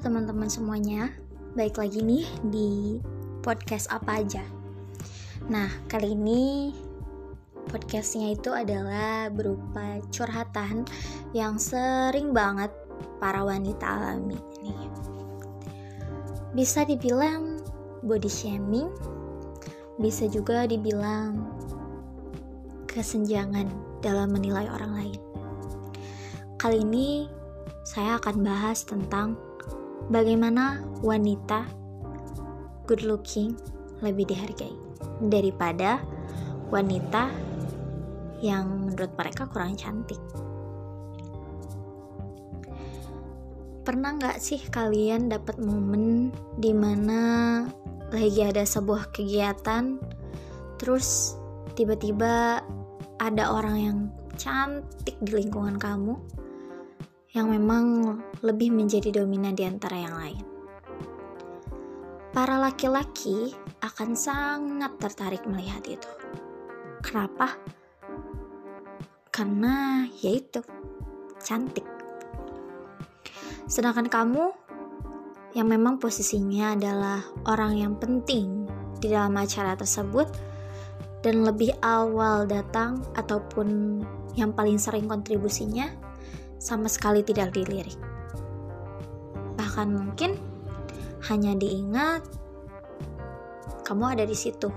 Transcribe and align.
Teman-teman 0.00 0.48
semuanya, 0.48 1.12
baik 1.52 1.76
lagi 1.76 2.00
nih 2.00 2.24
di 2.48 2.96
podcast 3.44 3.84
apa 3.92 4.24
aja. 4.24 4.40
Nah, 5.52 5.68
kali 5.92 6.16
ini 6.16 6.72
podcastnya 7.68 8.32
itu 8.32 8.48
adalah 8.48 9.28
berupa 9.28 10.00
curhatan 10.08 10.88
yang 11.36 11.60
sering 11.60 12.32
banget 12.32 12.72
para 13.20 13.44
wanita 13.44 13.84
alami 13.84 14.40
nih. 14.64 14.88
Bisa 16.56 16.88
dibilang 16.88 17.60
body 18.00 18.32
shaming, 18.32 18.88
bisa 20.00 20.24
juga 20.32 20.64
dibilang 20.64 21.44
kesenjangan 22.88 23.68
dalam 24.00 24.32
menilai 24.32 24.64
orang 24.64 24.92
lain. 24.96 25.20
Kali 26.56 26.88
ini 26.88 27.28
saya 27.84 28.16
akan 28.16 28.40
bahas 28.40 28.80
tentang 28.88 29.49
bagaimana 30.08 30.80
wanita 31.04 31.68
good 32.88 33.04
looking 33.04 33.58
lebih 34.00 34.32
dihargai 34.32 34.72
daripada 35.28 36.00
wanita 36.72 37.28
yang 38.40 38.88
menurut 38.88 39.12
mereka 39.14 39.44
kurang 39.46 39.76
cantik. 39.76 40.18
Pernah 43.84 44.16
nggak 44.16 44.38
sih 44.40 44.60
kalian 44.70 45.28
dapat 45.28 45.60
momen 45.60 46.30
di 46.56 46.72
mana 46.72 47.20
lagi 48.10 48.42
ada 48.44 48.64
sebuah 48.64 49.12
kegiatan, 49.12 49.98
terus 50.80 51.36
tiba-tiba 51.74 52.64
ada 53.20 53.44
orang 53.52 53.76
yang 53.76 53.98
cantik 54.40 55.16
di 55.20 55.36
lingkungan 55.36 55.76
kamu, 55.76 56.16
yang 57.30 57.46
memang 57.46 58.18
lebih 58.42 58.74
menjadi 58.74 59.22
dominan 59.22 59.54
di 59.54 59.62
antara 59.62 59.94
yang 59.94 60.14
lain. 60.18 60.44
Para 62.30 62.58
laki-laki 62.58 63.54
akan 63.82 64.14
sangat 64.18 64.92
tertarik 64.98 65.42
melihat 65.46 65.82
itu. 65.86 66.10
Kenapa? 67.02 67.54
Karena 69.30 70.06
yaitu 70.22 70.62
cantik. 71.42 71.86
Sedangkan 73.70 74.10
kamu 74.10 74.50
yang 75.54 75.66
memang 75.70 75.98
posisinya 75.98 76.74
adalah 76.74 77.22
orang 77.46 77.78
yang 77.78 77.94
penting 77.98 78.66
di 78.98 79.10
dalam 79.10 79.34
acara 79.38 79.74
tersebut 79.74 80.26
dan 81.22 81.42
lebih 81.46 81.74
awal 81.82 82.46
datang 82.46 83.02
ataupun 83.14 84.00
yang 84.38 84.54
paling 84.54 84.78
sering 84.78 85.10
kontribusinya 85.10 86.09
sama 86.60 86.86
sekali 86.92 87.24
tidak 87.24 87.56
dilirik. 87.56 87.96
Bahkan 89.56 89.88
mungkin 89.88 90.36
hanya 91.32 91.56
diingat 91.56 92.22
kamu 93.88 94.14
ada 94.14 94.24
di 94.28 94.36
situ. 94.36 94.68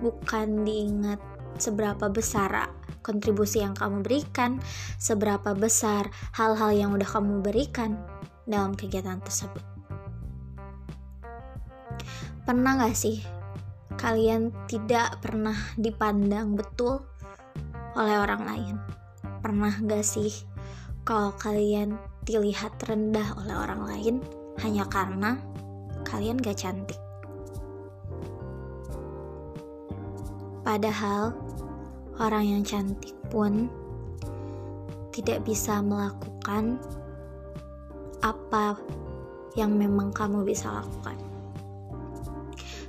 Bukan 0.00 0.64
diingat 0.64 1.20
seberapa 1.60 2.08
besar 2.08 2.72
kontribusi 3.02 3.60
yang 3.60 3.74
kamu 3.74 4.06
berikan, 4.06 4.62
seberapa 4.96 5.52
besar 5.52 6.08
hal-hal 6.38 6.70
yang 6.72 6.90
udah 6.94 7.06
kamu 7.06 7.42
berikan 7.42 7.98
dalam 8.46 8.72
kegiatan 8.78 9.18
tersebut. 9.20 9.62
Pernah 12.42 12.86
gak 12.86 12.96
sih 12.96 13.22
kalian 14.00 14.50
tidak 14.66 15.20
pernah 15.22 15.54
dipandang 15.78 16.58
betul 16.58 17.04
oleh 17.94 18.16
orang 18.18 18.42
lain? 18.42 19.01
Pernah 19.42 19.74
gak 19.82 20.06
sih 20.06 20.30
kalau 21.02 21.34
kalian 21.34 21.98
dilihat 22.22 22.78
rendah 22.86 23.34
oleh 23.42 23.58
orang 23.58 23.82
lain 23.90 24.16
hanya 24.62 24.86
karena 24.86 25.34
kalian 26.06 26.38
gak 26.38 26.62
cantik? 26.62 27.02
Padahal 30.62 31.34
orang 32.22 32.54
yang 32.54 32.62
cantik 32.62 33.18
pun 33.34 33.66
tidak 35.10 35.42
bisa 35.42 35.82
melakukan 35.82 36.78
apa 38.22 38.78
yang 39.58 39.74
memang 39.74 40.14
kamu 40.14 40.46
bisa 40.46 40.70
lakukan. 40.70 41.18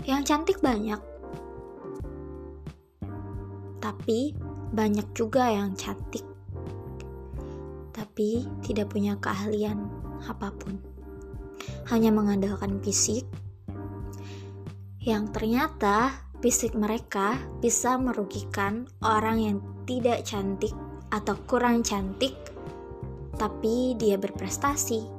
Yang 0.06 0.22
cantik 0.30 0.62
banyak, 0.62 1.02
tapi 3.82 4.38
banyak 4.70 5.10
juga 5.18 5.50
yang 5.50 5.74
cantik 5.74 6.33
tapi 8.14 8.46
tidak 8.62 8.94
punya 8.94 9.18
keahlian 9.18 9.90
apa 10.30 10.54
pun. 10.54 10.78
Hanya 11.90 12.14
mengandalkan 12.14 12.78
fisik 12.78 13.26
yang 15.02 15.34
ternyata 15.34 16.14
fisik 16.38 16.78
mereka 16.78 17.42
bisa 17.58 17.98
merugikan 17.98 18.86
orang 19.02 19.42
yang 19.42 19.58
tidak 19.90 20.22
cantik 20.30 20.78
atau 21.10 21.34
kurang 21.50 21.82
cantik, 21.82 22.38
tapi 23.42 23.98
dia 23.98 24.22
berprestasi. 24.22 25.10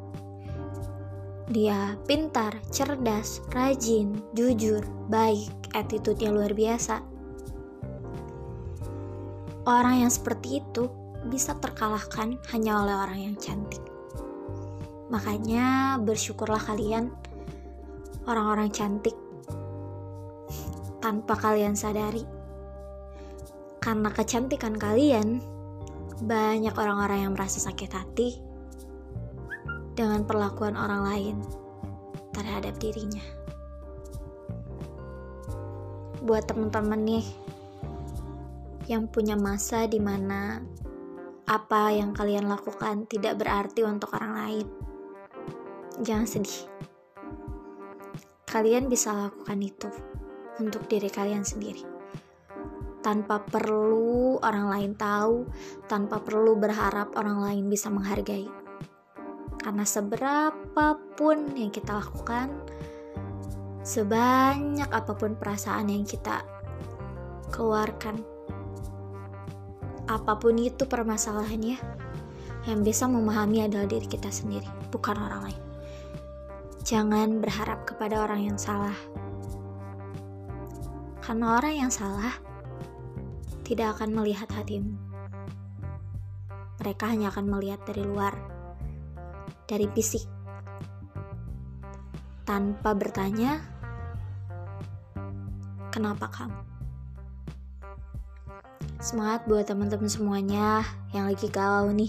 Dia 1.50 1.98
pintar, 2.06 2.62
cerdas, 2.70 3.42
rajin, 3.50 4.22
jujur, 4.38 4.86
baik, 5.10 5.50
attitude-nya 5.74 6.30
luar 6.30 6.54
biasa. 6.54 7.02
Orang 9.66 10.06
yang 10.06 10.12
seperti 10.14 10.62
itu 10.62 11.02
bisa 11.28 11.56
terkalahkan 11.56 12.36
hanya 12.52 12.84
oleh 12.84 12.94
orang 12.94 13.20
yang 13.32 13.36
cantik. 13.40 13.80
Makanya 15.08 15.96
bersyukurlah 16.00 16.60
kalian 16.60 17.12
orang-orang 18.24 18.72
cantik 18.72 19.16
tanpa 21.04 21.36
kalian 21.36 21.76
sadari. 21.76 22.24
Karena 23.84 24.08
kecantikan 24.08 24.80
kalian, 24.80 25.44
banyak 26.24 26.72
orang-orang 26.72 27.28
yang 27.28 27.32
merasa 27.36 27.60
sakit 27.60 27.90
hati 27.92 28.40
dengan 29.92 30.24
perlakuan 30.24 30.72
orang 30.72 31.02
lain 31.04 31.36
terhadap 32.32 32.74
dirinya. 32.80 33.22
Buat 36.24 36.48
teman-teman 36.48 37.04
nih 37.04 37.26
yang 38.88 39.04
punya 39.08 39.36
masa 39.36 39.84
di 39.84 40.00
mana 40.00 40.64
apa 41.44 41.92
yang 41.92 42.16
kalian 42.16 42.48
lakukan 42.48 43.04
tidak 43.04 43.36
berarti 43.36 43.84
untuk 43.84 44.16
orang 44.16 44.32
lain. 44.32 44.66
Jangan 46.00 46.24
sedih. 46.24 46.64
Kalian 48.48 48.88
bisa 48.88 49.12
lakukan 49.12 49.60
itu 49.60 49.90
untuk 50.56 50.88
diri 50.88 51.12
kalian 51.12 51.44
sendiri. 51.44 51.84
Tanpa 53.04 53.44
perlu 53.44 54.40
orang 54.40 54.72
lain 54.72 54.92
tahu, 54.96 55.44
tanpa 55.84 56.24
perlu 56.24 56.56
berharap 56.56 57.12
orang 57.20 57.44
lain 57.44 57.64
bisa 57.68 57.92
menghargai. 57.92 58.48
Karena 59.60 59.84
seberapapun 59.84 61.52
yang 61.52 61.68
kita 61.68 62.00
lakukan, 62.00 62.48
sebanyak 63.84 64.88
apa 64.88 65.12
pun 65.12 65.36
perasaan 65.36 65.92
yang 65.92 66.08
kita 66.08 66.40
keluarkan 67.52 68.33
apa 70.14 70.38
pun 70.38 70.54
itu 70.54 70.86
permasalahannya 70.86 71.74
yang 72.70 72.80
bisa 72.86 73.10
memahami 73.10 73.66
adalah 73.66 73.90
diri 73.90 74.06
kita 74.06 74.30
sendiri 74.30 74.70
bukan 74.94 75.18
orang 75.18 75.50
lain. 75.50 75.62
Jangan 76.86 77.42
berharap 77.42 77.82
kepada 77.82 78.22
orang 78.22 78.54
yang 78.54 78.58
salah. 78.60 78.94
Karena 81.18 81.58
orang 81.58 81.74
yang 81.74 81.90
salah 81.90 82.30
tidak 83.66 83.98
akan 83.98 84.14
melihat 84.14 84.46
hatimu. 84.54 84.94
Mereka 86.78 87.04
hanya 87.10 87.32
akan 87.34 87.50
melihat 87.50 87.82
dari 87.82 88.04
luar 88.06 88.36
dari 89.66 89.88
fisik. 89.90 90.22
Tanpa 92.44 92.92
bertanya 92.92 93.56
kenapa 95.90 96.28
kamu 96.28 96.73
Semangat 99.04 99.44
buat 99.44 99.68
teman-teman 99.68 100.08
semuanya 100.08 100.80
yang 101.12 101.28
lagi 101.28 101.52
galau 101.52 101.92
nih. 101.92 102.08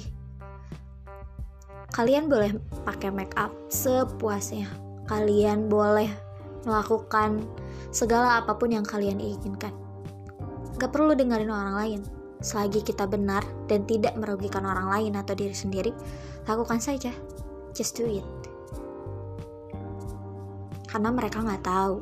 Kalian 1.92 2.32
boleh 2.32 2.56
pakai 2.88 3.12
make 3.12 3.36
up 3.36 3.52
sepuasnya. 3.68 4.64
Kalian 5.04 5.68
boleh 5.68 6.08
melakukan 6.64 7.44
segala 7.92 8.40
apa 8.40 8.56
pun 8.56 8.72
yang 8.72 8.88
kalian 8.88 9.20
inginkan. 9.20 9.76
Gak 10.80 10.96
perlu 10.96 11.12
dengerin 11.12 11.52
orang 11.52 11.76
lain. 11.76 12.02
Selagi 12.40 12.80
kita 12.80 13.04
benar 13.12 13.44
dan 13.68 13.84
tidak 13.84 14.16
merugikan 14.16 14.64
orang 14.64 14.88
lain 14.88 15.20
atau 15.20 15.36
diri 15.36 15.52
sendiri, 15.52 15.92
lakukan 16.48 16.80
saja. 16.80 17.12
Just 17.76 18.00
do 18.00 18.08
it. 18.08 18.24
Karena 20.88 21.12
mereka 21.12 21.44
nggak 21.44 21.60
tahu 21.60 22.00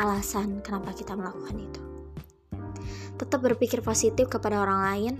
alasan 0.00 0.64
kenapa 0.64 0.96
kita 0.96 1.12
melakukan 1.12 1.60
itu 1.60 1.89
tetap 3.20 3.44
berpikir 3.44 3.84
positif 3.84 4.32
kepada 4.32 4.64
orang 4.64 4.80
lain, 4.80 5.14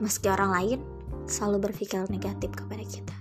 meski 0.00 0.32
orang 0.32 0.48
lain 0.48 0.78
selalu 1.28 1.68
berpikir 1.68 2.08
negatif 2.08 2.48
kepada 2.56 2.80
kita. 2.80 3.16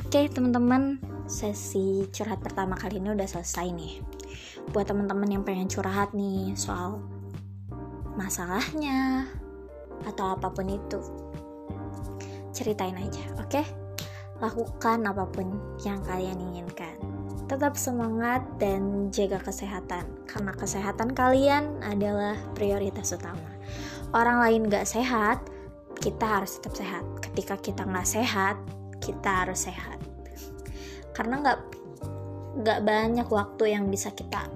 Oke, 0.00 0.32
teman-teman, 0.32 0.96
sesi 1.28 2.08
curhat 2.08 2.40
pertama 2.40 2.72
kali 2.72 3.04
ini 3.04 3.12
udah 3.12 3.28
selesai 3.28 3.68
nih. 3.68 4.00
Buat 4.72 4.96
teman-teman 4.96 5.28
yang 5.28 5.42
pengen 5.44 5.68
curhat 5.68 6.16
nih 6.16 6.56
soal 6.56 7.04
masalahnya 8.16 9.28
atau 10.08 10.32
apa 10.32 10.48
pun 10.48 10.72
itu, 10.72 11.04
ceritain 12.56 12.96
aja, 12.96 13.24
oke? 13.36 13.60
Lakukan 14.40 15.04
apa 15.04 15.28
pun 15.28 15.76
yang 15.84 16.00
kalian 16.00 16.40
inginkan. 16.40 16.93
Tetap 17.54 17.78
semangat 17.78 18.42
dan 18.58 19.14
jaga 19.14 19.38
kesehatan, 19.38 20.26
karena 20.26 20.50
kesehatan 20.58 21.14
kalian 21.14 21.78
adalah 21.86 22.34
prioritas 22.58 23.14
utama. 23.14 23.46
Orang 24.10 24.42
lain 24.42 24.66
gak 24.66 24.82
sehat, 24.82 25.38
kita 26.02 26.42
harus 26.42 26.58
tetap 26.58 26.74
sehat. 26.74 27.06
Ketika 27.22 27.54
kita 27.62 27.86
nggak 27.86 28.10
sehat, 28.10 28.58
kita 28.98 29.46
harus 29.46 29.70
sehat. 29.70 30.02
Karena 31.14 31.46
nggak 31.46 31.60
nggak 32.58 32.80
banyak 32.82 33.28
waktu 33.30 33.70
yang 33.70 33.86
bisa 33.86 34.10
kita 34.10 34.50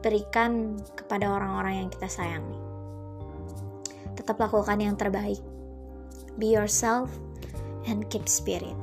berikan 0.00 0.80
kepada 0.96 1.28
orang-orang 1.28 1.84
yang 1.84 1.88
kita 1.92 2.08
sayangi. 2.08 2.56
Tetap 4.16 4.40
lakukan 4.40 4.80
yang 4.80 4.96
terbaik. 4.96 5.44
Be 6.40 6.56
yourself 6.56 7.12
and 7.84 8.08
keep 8.08 8.24
spirit. 8.24 8.80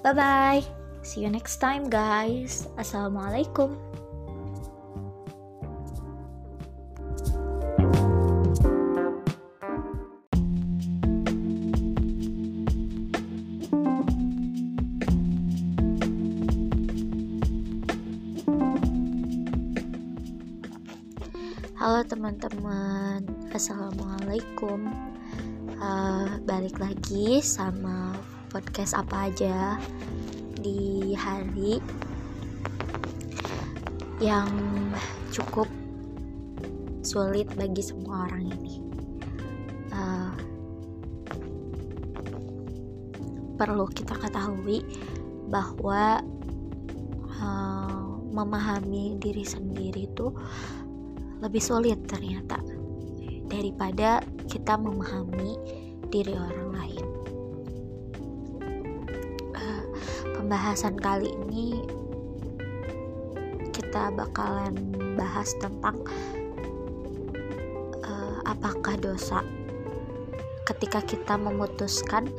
Bye 0.00 0.16
bye 0.16 0.79
see 1.02 1.24
you 1.24 1.30
next 1.32 1.56
time 1.58 1.88
guys. 1.88 2.68
Assalamualaikum. 2.76 3.72
Halo 21.80 22.04
teman-teman, 22.04 23.24
assalamualaikum. 23.56 24.84
Uh, 25.80 26.36
balik 26.44 26.76
lagi 26.76 27.40
sama 27.40 28.12
podcast 28.52 28.92
apa 28.92 29.32
aja 29.32 29.80
di 30.60 31.16
hari 31.16 31.80
yang 34.20 34.52
cukup 35.32 35.64
sulit 37.00 37.48
bagi 37.56 37.80
semua 37.80 38.28
orang 38.28 38.52
ini. 38.52 38.76
Uh, 39.90 40.32
perlu 43.56 43.88
kita 43.88 44.12
ketahui 44.20 44.84
bahwa 45.48 46.20
uh, 47.40 48.08
memahami 48.30 49.16
diri 49.18 49.42
sendiri 49.42 50.06
itu 50.06 50.30
lebih 51.40 51.60
sulit 51.64 51.98
ternyata 52.04 52.60
daripada 53.48 54.22
kita 54.46 54.76
memahami 54.76 55.56
diri 56.12 56.36
orang 56.36 56.70
lain. 56.76 57.09
Pembahasan 60.50 60.98
kali 60.98 61.30
ini 61.30 61.78
kita 63.70 64.10
bakalan 64.10 64.74
bahas 65.14 65.54
tentang 65.62 66.02
uh, 68.02 68.42
apakah 68.42 68.98
dosa 68.98 69.46
ketika 70.66 71.06
kita 71.06 71.38
memutuskan 71.38 72.34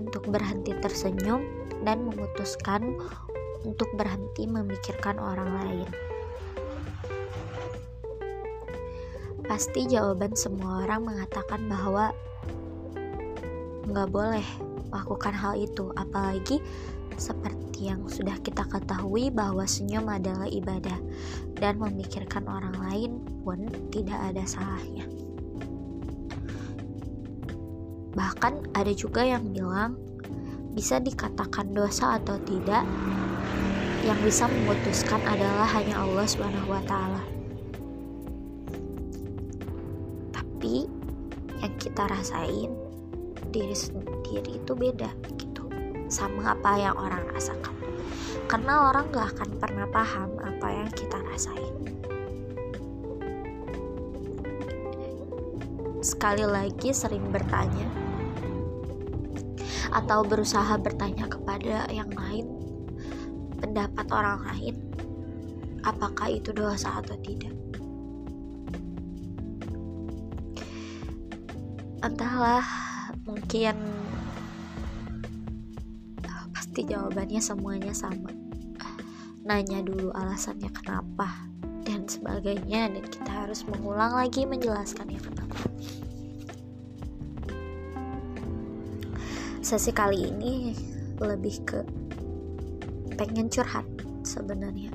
untuk 0.00 0.24
berhenti 0.32 0.72
tersenyum 0.80 1.44
dan 1.84 2.00
memutuskan 2.00 2.96
untuk 3.68 3.92
berhenti 3.92 4.48
memikirkan 4.48 5.20
orang 5.20 5.52
lain. 5.60 5.88
Pasti 9.44 9.84
jawaban 9.84 10.32
semua 10.32 10.88
orang 10.88 11.12
mengatakan 11.12 11.68
bahwa 11.68 12.16
nggak 13.84 14.08
boleh 14.08 14.48
lakukan 14.96 15.36
hal 15.36 15.60
itu, 15.60 15.92
apalagi 16.00 16.64
seperti 17.20 17.92
yang 17.92 18.08
sudah 18.08 18.40
kita 18.40 18.64
ketahui 18.64 19.28
bahwa 19.28 19.68
senyum 19.68 20.08
adalah 20.08 20.48
ibadah 20.48 20.96
dan 21.60 21.76
memikirkan 21.76 22.48
orang 22.48 22.72
lain 22.80 23.10
pun 23.44 23.68
tidak 23.92 24.16
ada 24.32 24.42
salahnya. 24.48 25.04
Bahkan 28.16 28.72
ada 28.72 28.92
juga 28.96 29.22
yang 29.22 29.52
bilang 29.52 30.00
bisa 30.72 30.96
dikatakan 30.96 31.76
dosa 31.76 32.16
atau 32.16 32.40
tidak, 32.48 32.88
yang 34.02 34.16
bisa 34.24 34.48
memutuskan 34.48 35.20
adalah 35.28 35.68
hanya 35.76 36.00
Allah 36.00 36.26
taala. 36.88 37.22
tapi 40.60 40.84
yang 41.64 41.72
kita 41.80 42.04
rasain 42.04 42.68
diri 43.48 43.72
sendiri 43.72 44.60
itu 44.60 44.72
beda 44.76 45.08
sama 46.10 46.58
apa 46.58 46.76
yang 46.76 46.98
orang 46.98 47.22
rasakan. 47.30 47.72
Karena 48.50 48.90
orang 48.90 49.08
gak 49.14 49.38
akan 49.38 49.50
pernah 49.62 49.86
paham 49.88 50.34
apa 50.42 50.66
yang 50.74 50.90
kita 50.90 51.22
rasain. 51.22 51.74
Sekali 56.02 56.42
lagi 56.42 56.90
sering 56.90 57.30
bertanya 57.30 57.86
atau 59.90 60.22
berusaha 60.22 60.78
bertanya 60.78 61.26
kepada 61.26 61.86
yang 61.90 62.10
lain 62.14 62.46
pendapat 63.58 64.06
orang 64.14 64.38
lain 64.46 64.76
apakah 65.84 66.30
itu 66.30 66.50
dosa 66.54 67.00
atau 67.00 67.16
tidak. 67.20 67.52
Entahlah 72.00 72.64
mungkin 73.28 73.76
pasti 76.70 76.86
jawabannya 76.86 77.42
semuanya 77.42 77.90
sama. 77.90 78.30
Nanya 79.42 79.82
dulu 79.82 80.14
alasannya 80.14 80.70
kenapa 80.70 81.50
dan 81.82 82.06
sebagainya 82.06 82.94
dan 82.94 83.02
kita 83.10 83.26
harus 83.26 83.66
mengulang 83.66 84.14
lagi 84.14 84.46
menjelaskannya 84.46 85.18
kenapa 85.18 85.66
sesi 89.66 89.90
kali 89.90 90.30
ini 90.30 90.78
lebih 91.18 91.58
ke 91.66 91.82
pengen 93.18 93.50
curhat 93.50 93.90
sebenarnya. 94.22 94.94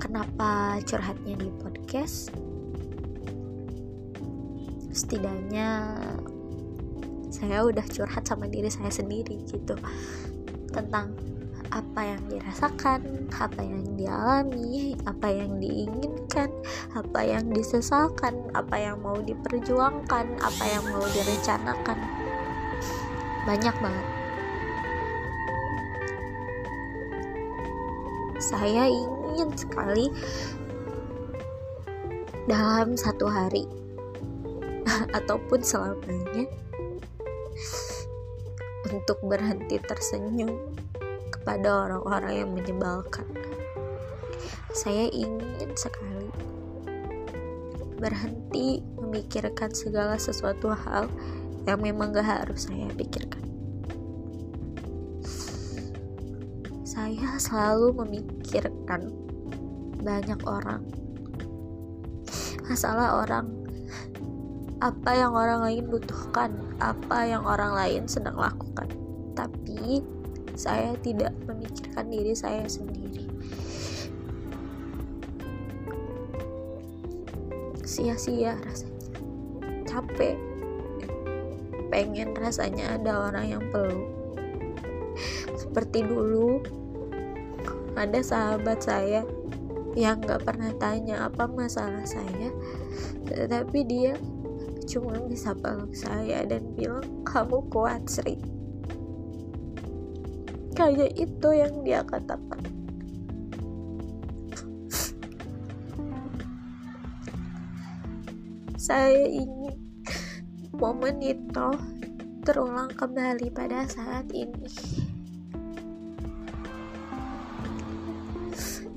Kenapa 0.00 0.80
curhatnya 0.80 1.36
di 1.36 1.52
podcast? 1.60 2.32
Setidaknya 4.96 5.92
saya 7.36 7.68
udah 7.68 7.84
curhat 7.92 8.24
sama 8.24 8.48
diri 8.48 8.72
saya 8.72 8.88
sendiri 8.88 9.44
gitu 9.44 9.76
tentang 10.72 11.12
apa 11.68 12.00
yang 12.16 12.22
dirasakan, 12.30 13.28
apa 13.36 13.60
yang 13.60 13.84
dialami, 13.98 14.96
apa 15.04 15.28
yang 15.28 15.60
diinginkan, 15.60 16.48
apa 16.96 17.20
yang 17.20 17.44
disesalkan, 17.52 18.32
apa 18.56 18.76
yang 18.80 18.96
mau 19.02 19.18
diperjuangkan, 19.20 20.26
apa 20.40 20.64
yang 20.64 20.84
mau 20.88 21.04
direncanakan. 21.10 21.98
Banyak 23.44 23.76
banget. 23.82 24.06
Saya 28.40 28.86
ingin 28.88 29.50
sekali 29.58 30.06
dalam 32.46 32.94
satu 32.94 33.26
hari 33.26 33.66
ataupun 35.18 35.60
selamanya 35.66 36.46
untuk 38.86 39.18
berhenti 39.26 39.80
tersenyum 39.82 40.76
kepada 41.32 41.86
orang-orang 41.88 42.32
yang 42.44 42.50
menyebalkan. 42.54 43.26
Saya 44.76 45.08
ingin 45.08 45.72
sekali 45.74 46.28
berhenti 47.96 48.84
memikirkan 49.00 49.72
segala 49.72 50.20
sesuatu 50.20 50.68
hal 50.68 51.08
yang 51.64 51.80
memang 51.80 52.12
gak 52.12 52.28
harus 52.28 52.68
saya 52.68 52.86
pikirkan. 52.92 53.42
Saya 56.86 57.40
selalu 57.40 58.04
memikirkan 58.04 59.10
banyak 60.04 60.40
orang, 60.44 60.86
masalah 62.68 63.24
orang 63.24 63.55
apa 64.86 65.10
yang 65.18 65.34
orang 65.34 65.66
lain 65.66 65.84
butuhkan, 65.90 66.54
apa 66.78 67.26
yang 67.26 67.42
orang 67.42 67.74
lain 67.74 68.02
sedang 68.06 68.38
lakukan. 68.38 68.86
Tapi 69.34 70.06
saya 70.54 70.94
tidak 71.02 71.34
memikirkan 71.42 72.06
diri 72.06 72.32
saya 72.38 72.62
sendiri. 72.70 73.26
Sia-sia 77.82 78.54
rasanya. 78.62 79.02
Capek. 79.90 80.38
Pengen 81.90 82.34
rasanya 82.38 82.94
ada 82.94 83.26
orang 83.30 83.46
yang 83.58 83.64
peluk. 83.74 84.16
seperti 85.56 86.04
dulu 86.04 86.60
ada 87.96 88.20
sahabat 88.20 88.84
saya 88.84 89.24
yang 89.96 90.20
gak 90.20 90.44
pernah 90.44 90.68
tanya 90.76 91.24
apa 91.24 91.48
masalah 91.48 92.04
saya 92.04 92.52
tetapi 93.24 93.80
dia 93.88 94.12
cuma 94.86 95.18
bisa 95.26 95.50
peluk 95.58 95.90
saya 95.92 96.46
dan 96.46 96.62
bilang 96.78 97.04
kamu 97.26 97.58
kuat 97.74 98.06
Sri. 98.06 98.38
Kayak 100.78 101.12
itu 101.18 101.48
yang 101.50 101.74
dia 101.82 102.06
katakan. 102.06 102.62
Saya 108.78 109.26
ingin 109.26 109.74
momen 110.78 111.18
itu 111.18 111.68
terulang 112.46 112.92
kembali 112.94 113.50
pada 113.50 113.82
saat 113.90 114.30
ini. 114.30 114.70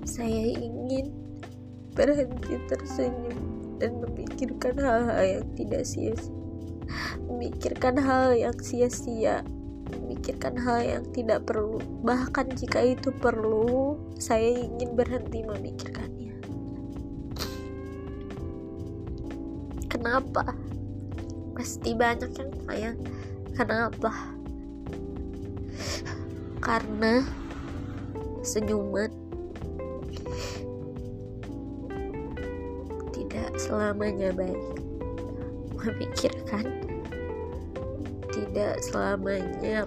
Saya 0.06 0.46
ingin 0.54 1.10
berhenti 1.98 2.54
tersenyum 2.70 3.59
dan 3.80 3.98
memikirkan 4.04 4.76
hal-hal 4.78 5.24
yang 5.24 5.48
tidak 5.56 5.84
sia-sia 5.88 6.38
memikirkan 7.30 7.96
hal 8.02 8.34
yang 8.34 8.58
sia-sia 8.58 9.46
memikirkan 9.90 10.54
hal 10.58 10.80
yang 10.86 11.06
tidak 11.14 11.50
perlu. 11.50 11.82
Bahkan 12.06 12.54
jika 12.54 12.82
itu 12.82 13.10
perlu 13.10 13.98
saya 14.22 14.54
ingin 14.54 14.94
berhenti 14.94 15.42
memikirkannya. 15.42 16.36
Kenapa? 19.90 20.54
Pasti 21.58 21.92
banyak 21.98 22.32
yang 22.38 22.52
tanya 22.64 22.92
kenapa? 23.58 24.14
Karena 26.62 27.26
senyuman 28.46 29.10
selamanya 33.70 34.34
baik. 34.34 34.58
Memikirkan 35.78 36.66
tidak 38.34 38.82
selamanya 38.82 39.86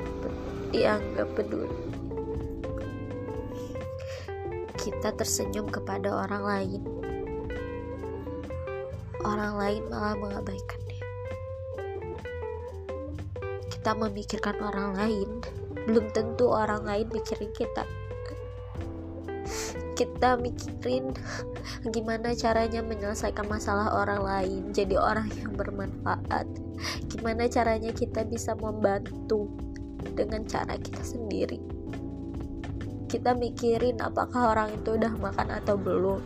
dianggap 0.70 1.26
peduli. 1.34 1.82
Kita 4.78 5.10
tersenyum 5.18 5.66
kepada 5.66 6.14
orang 6.14 6.44
lain. 6.46 6.82
Orang 9.26 9.58
lain 9.58 9.82
malah 9.90 10.14
mengabaikannya 10.14 10.82
kita 13.66 13.98
memikirkan 13.98 14.62
orang 14.62 14.94
lain. 14.94 15.28
Belum 15.90 16.06
tentu 16.14 16.46
orang 16.46 16.86
lain 16.86 17.10
mikirin 17.10 17.50
kita 17.50 17.82
kita 19.92 20.40
mikirin 20.40 21.12
gimana 21.94 22.32
caranya 22.32 22.80
menyelesaikan 22.80 23.46
masalah 23.46 23.92
orang 23.92 24.22
lain 24.24 24.62
jadi 24.72 24.96
orang 24.98 25.28
yang 25.38 25.52
bermanfaat. 25.54 26.48
Gimana 27.12 27.46
caranya 27.46 27.94
kita 27.94 28.26
bisa 28.26 28.56
membantu 28.58 29.46
dengan 30.02 30.42
cara 30.48 30.74
kita 30.80 31.04
sendiri? 31.04 31.60
Kita 33.06 33.36
mikirin 33.36 34.00
apakah 34.00 34.56
orang 34.56 34.72
itu 34.72 34.96
udah 34.96 35.12
makan 35.20 35.52
atau 35.52 35.76
belum 35.76 36.20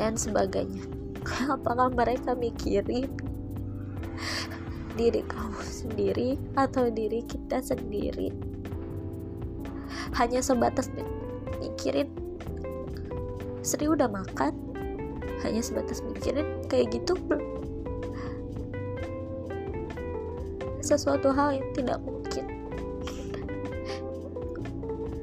dan 0.00 0.16
sebagainya. 0.18 0.82
Apakah 1.54 1.92
mereka 1.92 2.32
mikirin 2.32 3.08
diri 4.98 5.22
kamu 5.24 5.60
sendiri 5.60 6.40
atau 6.56 6.88
diri 6.88 7.20
kita 7.24 7.60
sendiri? 7.60 8.32
Hanya 10.16 10.40
sebatas 10.40 10.88
mikirin 11.60 12.23
Sri 13.64 13.88
udah 13.88 14.12
makan? 14.12 14.52
Hanya 15.40 15.64
sebatas 15.64 16.04
mikirin 16.04 16.68
kayak 16.68 16.92
gitu? 16.92 17.16
Sesuatu 20.84 21.32
hal 21.32 21.56
yang 21.56 21.68
tidak 21.72 21.96
mungkin. 22.04 22.44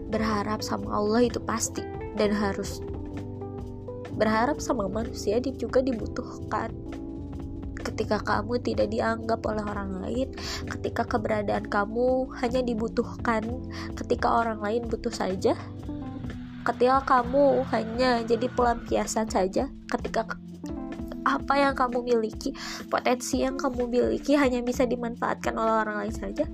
Berharap 0.10 0.66
sama 0.66 0.90
Allah 0.90 1.30
itu 1.30 1.38
pasti 1.38 1.86
dan 2.18 2.34
harus. 2.34 2.82
Berharap 4.18 4.58
sama 4.58 4.90
manusia 4.90 5.38
juga 5.38 5.86
dibutuhkan. 5.86 6.74
Ketika 7.78 8.26
kamu 8.26 8.58
tidak 8.66 8.90
dianggap 8.90 9.46
oleh 9.46 9.62
orang 9.62 10.02
lain 10.02 10.34
ketika 10.70 11.06
keberadaan 11.06 11.66
kamu 11.66 12.30
hanya 12.42 12.62
dibutuhkan 12.62 13.42
ketika 13.98 14.28
orang 14.30 14.62
lain 14.62 14.86
butuh 14.86 15.10
saja 15.10 15.58
ketika 16.62 17.02
kamu 17.04 17.66
hanya 17.74 18.22
jadi 18.22 18.48
pelampiasan 18.54 19.28
saja 19.30 19.70
ketika 19.90 20.26
apa 21.22 21.54
yang 21.54 21.74
kamu 21.78 22.02
miliki 22.02 22.54
potensi 22.90 23.46
yang 23.46 23.58
kamu 23.58 23.86
miliki 23.90 24.34
hanya 24.34 24.62
bisa 24.66 24.86
dimanfaatkan 24.86 25.54
oleh 25.54 25.86
orang 25.86 26.06
lain 26.06 26.16
saja 26.16 26.46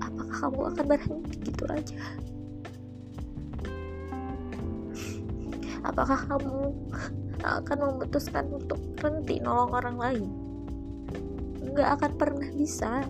apakah 0.00 0.36
kamu 0.36 0.60
akan 0.72 0.84
berhenti 0.84 1.36
gitu 1.44 1.64
aja? 1.70 2.00
Apakah 5.86 6.18
kamu 6.26 6.74
akan 7.46 7.78
memutuskan 7.78 8.50
untuk 8.50 8.80
berhenti 8.98 9.38
nolong 9.38 9.70
orang 9.70 9.96
lain? 9.96 10.26
Nggak 11.62 11.90
akan 12.00 12.12
pernah 12.18 12.48
bisa 12.52 13.06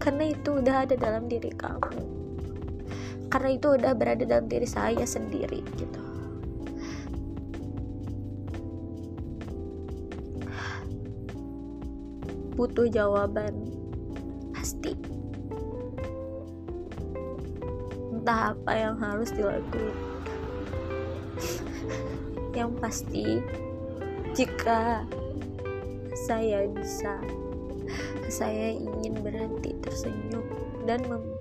karena 0.00 0.32
itu 0.32 0.58
udah 0.64 0.88
ada 0.88 0.96
dalam 0.96 1.28
diri 1.28 1.52
kamu 1.52 2.19
karena 3.30 3.50
itu 3.54 3.78
udah 3.78 3.94
berada 3.94 4.26
dalam 4.26 4.50
diri 4.50 4.66
saya 4.66 5.06
sendiri 5.06 5.62
gitu. 5.78 6.02
Butuh 12.58 12.90
jawaban 12.90 13.54
pasti. 14.52 14.92
Entah 18.10 18.52
apa 18.52 18.72
yang 18.76 19.00
harus 19.00 19.32
dilakukan 19.32 19.96
yang 22.58 22.74
pasti 22.76 23.40
jika 24.36 25.06
saya 26.28 26.68
bisa 26.68 27.16
saya 28.28 28.76
ingin 28.76 29.18
berhenti 29.24 29.74
tersenyum 29.82 30.44
dan 30.84 31.00
mem 31.08 31.39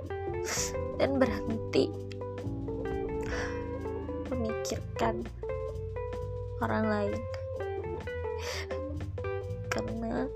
dan 1.00 1.15
berhenti 1.15 1.88
memikirkan 4.27 5.24
orang 6.60 6.86
lain. 6.86 7.22
Karena 9.72 10.27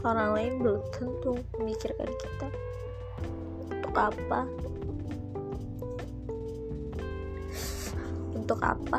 orang 0.00 0.30
lain 0.32 0.52
belum 0.64 0.80
tentu 0.96 1.36
memikirkan 1.60 2.08
kita 2.08 2.48
untuk 3.68 3.94
apa. 3.94 4.40
Untuk 8.32 8.60
apa 8.64 8.98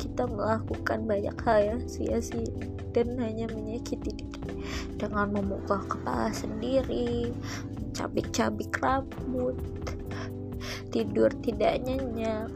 kita 0.00 0.24
melakukan 0.24 1.04
banyak 1.04 1.36
hal 1.44 1.58
yang 1.60 1.80
sia-sia 1.84 2.48
dan 2.96 3.20
hanya 3.20 3.46
menyakiti 3.52 4.24
diri. 4.24 4.28
Dengan 4.96 5.32
memukul 5.32 5.80
kepala 5.88 6.28
sendiri 6.28 7.32
cabik-cabik 8.00 8.72
rambut. 8.80 9.60
Tidur 10.88 11.28
tidak 11.44 11.84
nyenyak. 11.84 12.48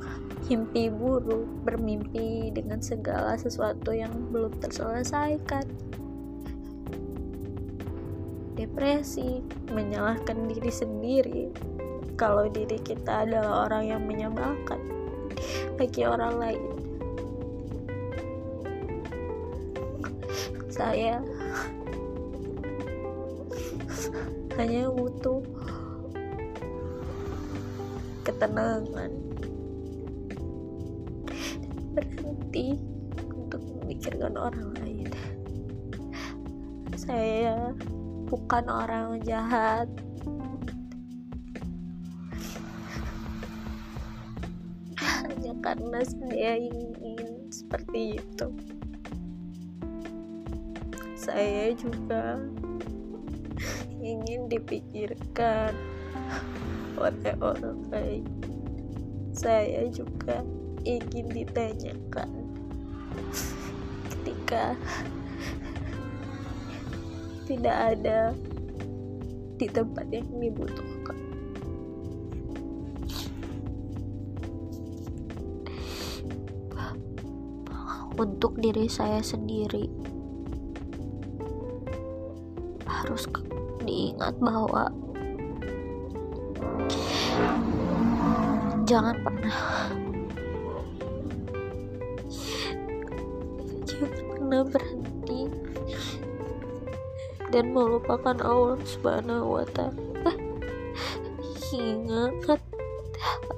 Mimpi 0.45 0.93
buruk 0.93 1.49
bermimpi 1.65 2.53
dengan 2.53 2.81
segala 2.81 3.37
sesuatu 3.37 3.93
yang 3.93 4.13
belum 4.33 4.57
terselesaikan. 4.61 5.65
Depresi 8.57 9.45
menyalahkan 9.73 10.49
diri 10.49 10.73
sendiri. 10.73 11.43
Kalau 12.17 12.49
diri 12.49 12.81
kita 12.81 13.29
adalah 13.29 13.69
orang 13.69 13.85
yang 13.89 14.03
menyebalkan 14.05 14.81
bagi 15.77 16.07
orang 16.07 16.35
lain. 16.39 16.65
Saya 20.71 21.19
hanya 24.55 24.87
butuh 24.87 25.34
ketenangan. 28.45 29.13
Berhenti 31.97 32.77
untuk 33.33 33.63
memikirkan 33.81 34.37
orang 34.37 34.69
lain. 34.85 35.09
Saya 36.93 37.73
bukan 38.29 38.65
orang 38.69 39.17
jahat. 39.25 39.89
Hanya 45.01 45.57
karena 45.65 46.01
saya 46.05 46.53
ingin 46.61 47.49
seperti 47.49 48.21
itu. 48.21 48.49
Saya 51.17 51.73
juga 51.81 52.37
ingin 54.05 54.53
dipikirkan 54.53 55.73
oleh 56.95 57.35
orang 57.43 57.81
lain 57.91 58.34
saya 59.35 59.91
juga 59.91 60.47
ingin 60.87 61.27
ditanyakan 61.35 62.31
ketika 64.07 64.79
tidak 67.51 67.77
ada 67.99 68.31
di 69.59 69.67
tempat 69.67 70.07
yang 70.15 70.31
dibutuhkan. 70.39 71.19
Untuk 78.15 78.55
diri 78.63 78.87
saya 78.87 79.19
sendiri 79.19 79.91
harus 82.87 83.27
diingat 83.83 84.39
bahwa 84.39 84.95
jangan 88.85 89.17
pernah. 89.25 89.59
Jangan 93.89 94.13
pernah 94.29 94.63
berhenti. 94.69 95.43
Dan 97.49 97.73
melupakan 97.73 98.37
Allah 98.45 98.79
Subhanahu 98.85 99.57
wa 99.61 99.67
taala. 99.73 100.33
Ingat 101.75 102.63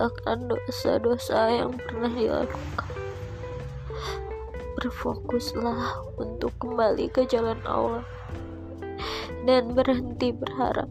akan 0.01 0.39
dosa-dosa 0.49 1.53
yang 1.53 1.75
pernah 1.77 2.09
dilakukan. 2.09 2.89
Berfokuslah 4.79 6.07
untuk 6.17 6.55
kembali 6.63 7.11
ke 7.11 7.27
jalan 7.27 7.59
Allah. 7.67 8.07
Dan 9.43 9.75
berhenti 9.75 10.31
berharap 10.33 10.89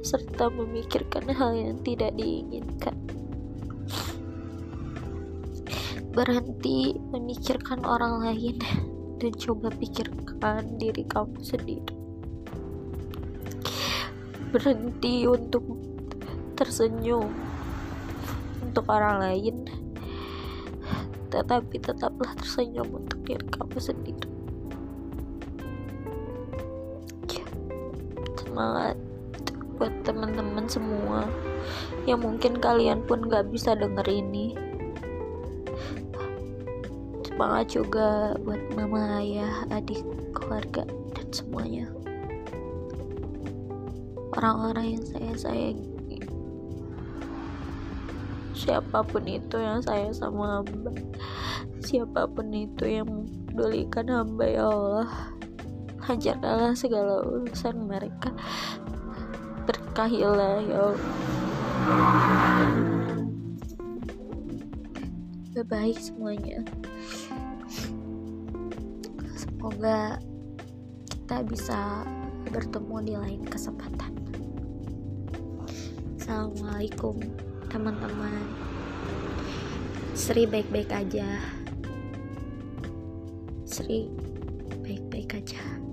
serta 0.00 0.48
memikirkan 0.50 1.28
hal 1.30 1.54
yang 1.54 1.78
tidak 1.84 2.16
diinginkan 2.18 3.19
berhenti 6.10 6.98
memikirkan 7.14 7.86
orang 7.86 8.18
lain 8.18 8.58
dan 9.22 9.32
coba 9.38 9.70
pikirkan 9.70 10.74
diri 10.74 11.06
kamu 11.06 11.38
sendiri. 11.38 11.94
Berhenti 14.50 15.30
untuk 15.30 15.62
tersenyum 16.58 17.30
untuk 18.66 18.84
orang 18.90 19.22
lain 19.22 19.56
tetapi 21.30 21.78
tetaplah 21.78 22.34
tersenyum 22.34 22.90
untuk 22.90 23.22
diri 23.22 23.46
kamu 23.54 23.78
sendiri. 23.78 24.28
Semangat 28.34 28.98
buat 29.78 29.94
teman-teman 30.02 30.66
semua. 30.66 31.22
Yang 32.02 32.20
mungkin 32.26 32.52
kalian 32.58 33.06
pun 33.06 33.30
gak 33.30 33.46
bisa 33.54 33.78
denger 33.78 34.10
ini 34.10 34.69
semangat 37.40 37.72
juga 37.72 38.36
buat 38.44 38.60
mama 38.76 39.16
ayah 39.16 39.64
adik 39.72 40.04
keluarga 40.36 40.84
dan 41.16 41.24
semuanya. 41.32 41.88
Orang-orang 44.36 45.00
yang 45.00 45.04
saya 45.08 45.32
sayangi. 45.48 46.20
Siapa 48.52 49.00
pun 49.00 49.24
itu 49.24 49.56
yang 49.56 49.80
saya 49.80 50.12
sama 50.12 50.60
hamba. 50.60 50.92
Siapa 51.80 52.28
pun 52.28 52.52
itu 52.52 52.84
yang 52.84 53.08
mempedulikan 53.08 54.12
hamba 54.12 54.44
ya 54.44 54.68
Allah. 54.68 55.08
Hancurkanlah 56.04 56.76
segala 56.76 57.24
urusan 57.24 57.88
mereka. 57.88 58.36
Berkahilah 59.64 60.60
ya 60.60 60.92
Allah 60.92 61.39
baik 65.64 65.98
semuanya. 65.98 66.64
Semoga 69.36 70.16
kita 71.10 71.42
bisa 71.44 72.06
bertemu 72.48 72.96
di 73.04 73.14
lain 73.18 73.42
kesempatan. 73.44 74.12
Assalamualaikum 76.16 77.20
teman-teman. 77.68 78.44
Sri 80.16 80.44
baik-baik 80.44 80.90
aja. 80.92 81.28
Sri 83.66 84.08
baik-baik 84.82 85.38
aja 85.38 85.89